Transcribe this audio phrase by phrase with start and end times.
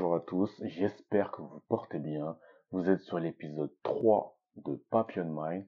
[0.00, 2.38] bonjour à tous, j'espère que vous portez bien.
[2.70, 5.66] Vous êtes sur l'épisode 3 de Papillon Mind.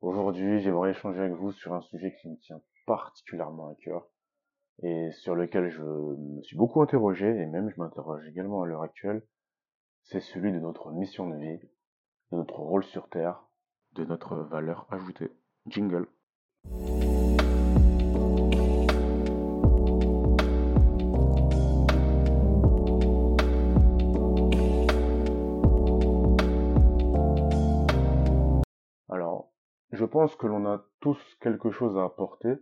[0.00, 4.08] Aujourd'hui, j'aimerais échanger avec vous sur un sujet qui me tient particulièrement à cœur
[4.82, 8.80] et sur lequel je me suis beaucoup interrogé et même je m'interroge également à l'heure
[8.80, 9.22] actuelle.
[10.04, 11.58] C'est celui de notre mission de vie,
[12.32, 13.44] de notre rôle sur Terre,
[13.92, 15.30] de notre valeur ajoutée.
[15.66, 16.06] Jingle.
[30.08, 32.54] Pense que l'on a tous quelque chose à apporter.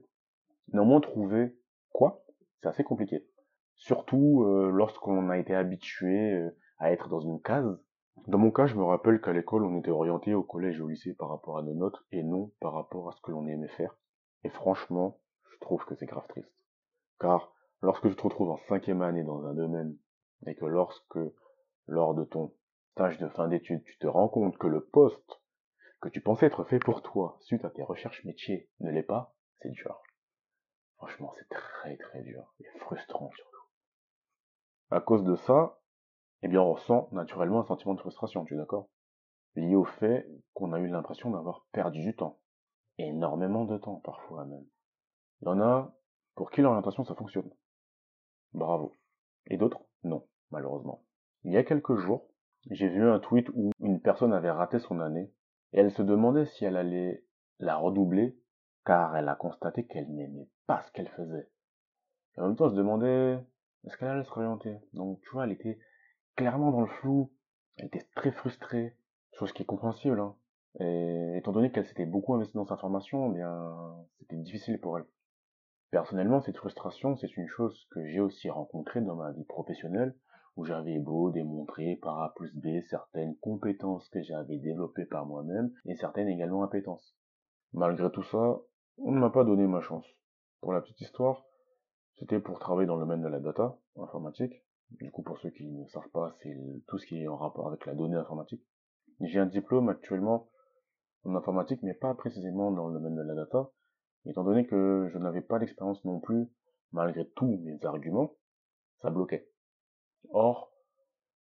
[0.72, 1.56] Néanmoins, trouver
[1.92, 2.24] quoi,
[2.60, 3.26] c'est assez compliqué.
[3.74, 7.78] Surtout euh, lorsqu'on a été habitué euh, à être dans une case.
[8.26, 10.88] Dans mon cas, je me rappelle qu'à l'école, on était orienté au collège et au
[10.88, 13.68] lycée par rapport à nos notes et non par rapport à ce que l'on aimait
[13.68, 13.96] faire.
[14.42, 16.52] Et franchement, je trouve que c'est grave triste.
[17.20, 17.52] Car
[17.82, 19.96] lorsque tu te retrouves en cinquième année dans un domaine
[20.46, 21.18] et que lorsque,
[21.86, 22.52] lors de ton
[22.92, 25.40] stage de fin d'études, tu te rends compte que le poste
[26.00, 29.34] que tu pensais être fait pour toi suite à tes recherches métiers ne l'est pas,
[29.60, 30.00] c'est dur.
[30.96, 33.62] Franchement, c'est très très dur et frustrant surtout.
[34.90, 35.80] À cause de ça,
[36.42, 38.88] eh bien, on ressent naturellement un sentiment de frustration, tu es d'accord?
[39.56, 42.38] Lié au fait qu'on a eu l'impression d'avoir perdu du temps.
[42.98, 44.66] Énormément de temps, parfois même.
[45.40, 45.94] Il y en a
[46.34, 47.50] pour qui l'orientation ça fonctionne.
[48.52, 48.92] Bravo.
[49.46, 51.04] Et d'autres, non, malheureusement.
[51.44, 52.28] Il y a quelques jours,
[52.70, 55.32] j'ai vu un tweet où une personne avait raté son année
[55.72, 57.24] et elle se demandait si elle allait
[57.58, 58.38] la redoubler
[58.84, 61.48] car elle a constaté qu'elle n'aimait pas ce qu'elle faisait.
[62.36, 63.38] Et en même temps, elle se demandait
[63.86, 64.78] est-ce qu'elle allait se réorienter?
[64.94, 65.78] Donc, tu vois, elle était
[66.34, 67.32] clairement dans le flou,
[67.76, 68.96] elle était très frustrée,
[69.32, 70.18] chose qui est compréhensible.
[70.20, 70.36] Hein.
[70.80, 74.98] Et étant donné qu'elle s'était beaucoup investie dans sa formation, eh bien, c'était difficile pour
[74.98, 75.06] elle.
[75.90, 80.14] Personnellement, cette frustration, c'est une chose que j'ai aussi rencontrée dans ma vie professionnelle,
[80.56, 85.70] où j'avais beau démontrer par A plus B certaines compétences que j'avais développées par moi-même,
[85.84, 87.14] et certaines également appétences.
[87.72, 88.60] Malgré tout ça,
[88.98, 90.06] on ne m'a pas donné ma chance.
[90.60, 91.44] Pour la petite histoire,
[92.14, 94.64] c'était pour travailler dans le domaine de la data informatique.
[94.90, 97.68] Du coup, pour ceux qui ne savent pas, c'est tout ce qui est en rapport
[97.68, 98.62] avec la donnée informatique.
[99.20, 100.48] J'ai un diplôme actuellement
[101.24, 103.70] en informatique, mais pas précisément dans le domaine de la data,
[104.24, 106.48] étant donné que je n'avais pas d'expérience non plus,
[106.92, 108.32] malgré tous mes arguments,
[109.02, 109.50] ça bloquait.
[110.30, 110.72] Or,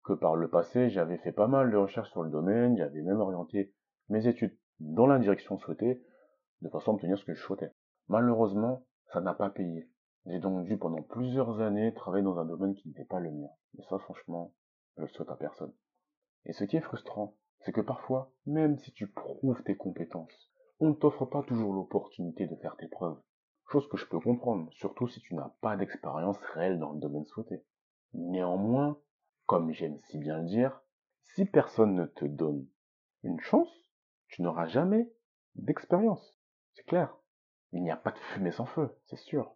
[0.03, 3.19] que par le passé, j'avais fait pas mal de recherches sur le domaine, j'avais même
[3.19, 3.73] orienté
[4.09, 6.03] mes études dans la direction souhaitée,
[6.61, 7.71] de façon à obtenir ce que je souhaitais.
[8.07, 9.89] Malheureusement, ça n'a pas payé.
[10.25, 13.49] J'ai donc dû pendant plusieurs années travailler dans un domaine qui n'était pas le mien.
[13.77, 14.53] Et ça, franchement,
[14.97, 15.73] je le souhaite à personne.
[16.45, 20.89] Et ce qui est frustrant, c'est que parfois, même si tu prouves tes compétences, on
[20.89, 23.19] ne t'offre pas toujours l'opportunité de faire tes preuves.
[23.71, 27.25] Chose que je peux comprendre, surtout si tu n'as pas d'expérience réelle dans le domaine
[27.25, 27.63] souhaité.
[28.17, 28.97] Néanmoins,
[29.45, 30.81] comme j'aime si bien le dire,
[31.33, 32.65] si personne ne te donne
[33.23, 33.69] une chance,
[34.29, 35.11] tu n'auras jamais
[35.55, 36.39] d'expérience.
[36.73, 37.15] C'est clair.
[37.73, 39.53] Il n'y a pas de fumée sans feu, c'est sûr.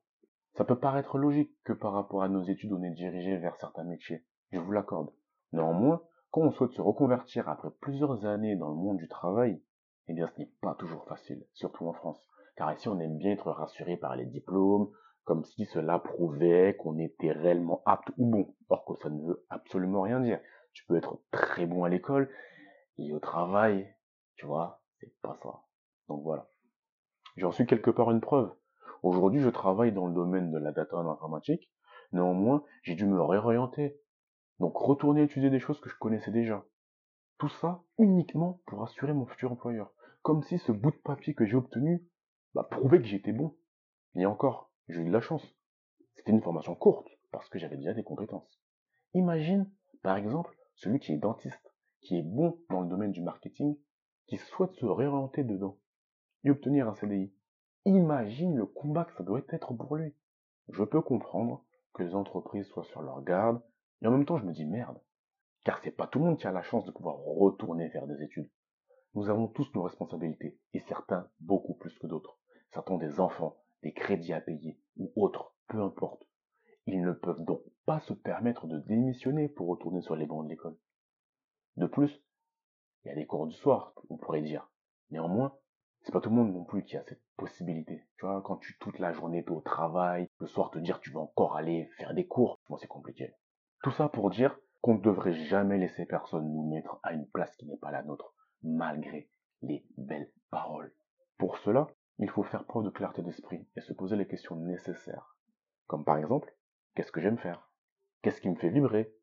[0.56, 3.86] Ça peut paraître logique que par rapport à nos études on est dirigé vers certains
[3.86, 5.14] métiers, je vous l'accorde.
[5.54, 9.62] Néanmoins, quand on souhaite se reconvertir après plusieurs années dans le monde du travail,
[10.08, 12.28] eh bien ce n'est pas toujours facile, surtout en France.
[12.58, 14.92] Car ici on aime bien être rassuré par les diplômes,
[15.30, 19.46] comme si cela prouvait qu'on était réellement apte ou bon, or que ça ne veut
[19.52, 20.40] absolument rien dire.
[20.74, 22.32] Tu peux être très bon à l'école,
[22.98, 23.96] et au travail,
[24.38, 25.62] tu vois, c'est pas ça.
[26.08, 26.50] Donc voilà.
[27.38, 28.52] J'en suis quelque part une preuve.
[29.04, 31.72] Aujourd'hui, je travaille dans le domaine de la data en informatique.
[32.12, 34.02] Néanmoins, j'ai dû me réorienter.
[34.58, 36.66] Donc retourner étudier des choses que je connaissais déjà.
[37.38, 39.94] Tout ça uniquement pour assurer mon futur employeur.
[40.24, 42.04] Comme si ce bout de papier que j'ai obtenu
[42.56, 43.56] bah, prouvait que j'étais bon.
[44.16, 45.56] Et encore, j'ai eu de la chance.
[46.16, 48.60] C'était une formation courte, parce que j'avais déjà des compétences.
[49.14, 49.70] Imagine,
[50.02, 53.78] par exemple, celui qui est dentiste, qui est bon dans le domaine du marketing,
[54.28, 55.78] qui souhaite se réorienter dedans
[56.44, 57.34] et obtenir un CDI.
[57.86, 60.16] Imagine le combat que ça doit être pour lui.
[60.70, 63.62] Je peux comprendre que les entreprises soient sur leur garde,
[64.02, 65.00] et en même temps je me dis merde,
[65.66, 68.24] car c'est pas tout le monde qui a la chance de pouvoir retourner faire des
[68.24, 68.50] études.
[69.16, 72.40] Nous avons tous nos responsabilités, et certains beaucoup plus que d'autres.
[72.72, 74.79] Certains ont des enfants, des crédits à payer,
[75.22, 76.24] autres, peu importe.
[76.86, 80.50] Ils ne peuvent donc pas se permettre de démissionner pour retourner sur les bancs de
[80.50, 80.78] l'école.
[81.78, 82.22] De plus,
[83.04, 84.70] il y a des cours du soir, on pourrait dire.
[85.12, 85.58] Néanmoins,
[86.02, 88.04] c'est pas tout le monde non plus qui a cette possibilité.
[88.18, 91.12] Tu vois, quand tu toute la journée es au travail, le soir te dire tu
[91.12, 93.34] vas encore aller faire des cours, moi c'est compliqué.
[93.84, 97.56] Tout ça pour dire qu'on ne devrait jamais laisser personne nous mettre à une place
[97.58, 98.34] qui n'est pas la nôtre,
[98.64, 99.30] malgré
[99.62, 100.94] les belles paroles.
[101.38, 101.88] Pour cela,
[102.20, 105.38] il faut faire preuve de clarté d'esprit et se poser les questions nécessaires.
[105.88, 106.54] Comme par exemple,
[106.94, 107.72] qu'est-ce que j'aime faire?
[108.22, 109.14] Qu'est-ce qui me fait vibrer?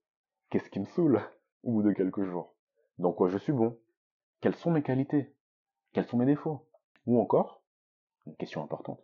[0.50, 1.20] Qu'est-ce qui me saoule?
[1.62, 2.54] Au bout de quelques jours.
[2.98, 3.78] Dans quoi je suis bon?
[4.40, 5.34] Quelles sont mes qualités?
[5.92, 6.66] Quels sont mes défauts?
[7.06, 7.62] Ou encore,
[8.26, 9.02] une question importante,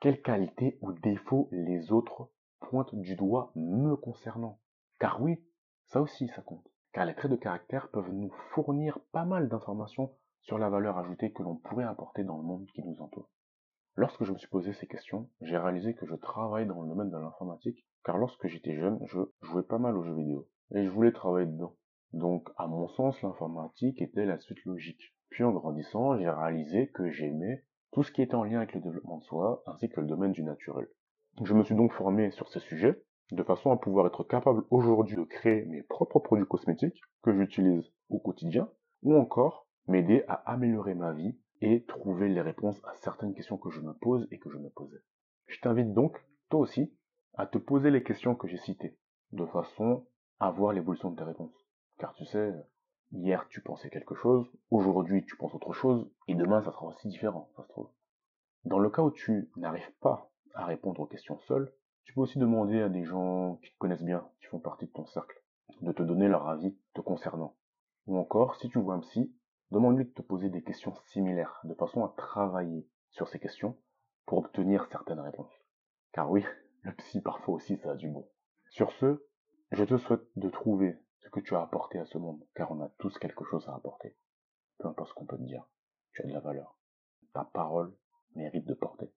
[0.00, 2.28] quelles qualités ou défauts les autres
[2.60, 4.58] pointent du doigt me concernant?
[4.98, 5.42] Car oui,
[5.86, 6.68] ça aussi ça compte.
[6.92, 10.14] Car les traits de caractère peuvent nous fournir pas mal d'informations
[10.44, 13.30] sur la valeur ajoutée que l'on pourrait apporter dans le monde qui nous entoure.
[13.96, 17.10] Lorsque je me suis posé ces questions, j'ai réalisé que je travaille dans le domaine
[17.10, 20.90] de l'informatique, car lorsque j'étais jeune, je jouais pas mal aux jeux vidéo, et je
[20.90, 21.76] voulais travailler dedans.
[22.12, 25.14] Donc, à mon sens, l'informatique était la suite logique.
[25.30, 28.80] Puis en grandissant, j'ai réalisé que j'aimais tout ce qui était en lien avec le
[28.80, 30.88] développement de soi, ainsi que le domaine du naturel.
[31.42, 35.16] Je me suis donc formé sur ces sujets, de façon à pouvoir être capable aujourd'hui
[35.16, 38.68] de créer mes propres produits cosmétiques que j'utilise au quotidien,
[39.02, 43.70] ou encore m'aider à améliorer ma vie et trouver les réponses à certaines questions que
[43.70, 45.02] je me pose et que je me posais.
[45.46, 46.18] Je t'invite donc,
[46.50, 46.92] toi aussi,
[47.34, 48.96] à te poser les questions que j'ai citées,
[49.32, 50.06] de façon
[50.40, 51.54] à voir l'évolution de tes réponses.
[51.98, 52.52] Car tu sais,
[53.12, 57.08] hier tu pensais quelque chose, aujourd'hui tu penses autre chose, et demain ça sera aussi
[57.08, 57.90] différent, ça se trouve.
[58.64, 61.72] Dans le cas où tu n'arrives pas à répondre aux questions seul,
[62.04, 64.92] tu peux aussi demander à des gens qui te connaissent bien, qui font partie de
[64.92, 65.42] ton cercle,
[65.80, 67.56] de te donner leur avis te concernant.
[68.06, 69.34] Ou encore, si tu vois un psy,
[69.74, 73.76] Demande-lui de te poser des questions similaires, de façon à travailler sur ces questions
[74.24, 75.52] pour obtenir certaines réponses.
[76.12, 76.44] Car oui,
[76.82, 78.30] le psy parfois aussi ça a du bon.
[78.68, 79.26] Sur ce,
[79.72, 82.80] je te souhaite de trouver ce que tu as apporté à ce monde, car on
[82.82, 84.16] a tous quelque chose à apporter.
[84.78, 85.66] Peu importe ce qu'on peut te dire,
[86.12, 86.78] tu as de la valeur.
[87.32, 87.92] Ta parole
[88.36, 89.12] mérite de porter.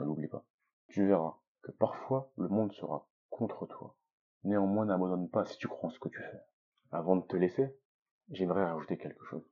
[0.00, 0.44] Ne l'oublie pas.
[0.88, 3.94] Tu verras que parfois le monde sera contre toi.
[4.42, 6.42] Néanmoins, n'abandonne pas si tu crois en ce que tu fais.
[6.90, 7.78] Avant de te laisser,
[8.30, 9.48] j'aimerais rajouter quelque chose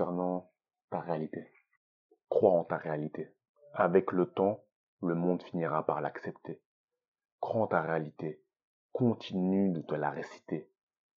[0.00, 0.50] concernant
[0.88, 1.52] ta réalité.
[2.30, 3.34] Crois en ta réalité.
[3.74, 4.64] Avec le temps,
[5.02, 6.62] le monde finira par l'accepter.
[7.38, 8.42] Crois en ta réalité.
[8.92, 10.70] Continue de te la réciter.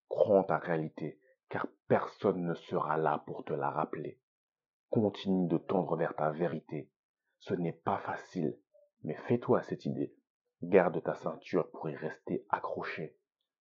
[0.09, 4.19] Crois en ta réalité, car personne ne sera là pour te la rappeler.
[4.89, 6.91] Continue de tendre vers ta vérité.
[7.39, 8.59] Ce n'est pas facile,
[9.03, 10.13] mais fais-toi cette idée.
[10.61, 13.15] Garde ta ceinture pour y rester accroché.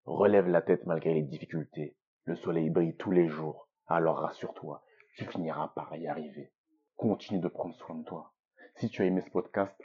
[0.05, 1.97] Relève la tête malgré les difficultés.
[2.25, 3.69] Le soleil brille tous les jours.
[3.87, 4.83] Alors rassure-toi,
[5.17, 6.53] tu finiras par y arriver.
[6.97, 8.33] Continue de prendre soin de toi.
[8.77, 9.77] Si tu as aimé ce podcast,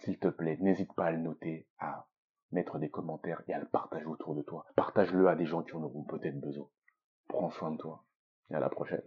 [0.00, 2.06] s'il te plaît, n'hésite pas à le noter, à
[2.50, 4.66] mettre des commentaires et à le partager autour de toi.
[4.76, 6.68] Partage-le à des gens qui en auront peut-être besoin.
[7.28, 8.04] Prends soin de toi
[8.50, 9.02] et à la prochaine.